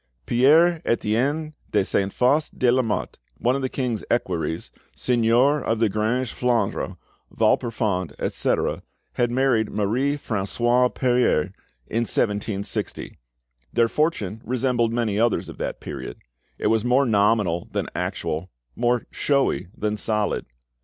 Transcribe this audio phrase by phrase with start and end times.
[0.25, 6.33] Pierre Etienne de Saint Faust de Lamotte, one of the king's equerries, seigneur of Grange
[6.33, 6.97] Flandre,
[7.37, 8.81] Valperfond, etc.,
[9.13, 11.53] had married Marie Francoise Perier
[11.85, 13.19] in 1760.
[13.71, 16.17] Their fortune resembled many others of that period:
[16.57, 20.47] it was more nominal than actual, more showy than solid.